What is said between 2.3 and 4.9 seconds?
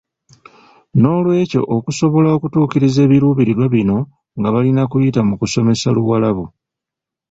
okutuukiriza ebiruubirirwa bino nga balina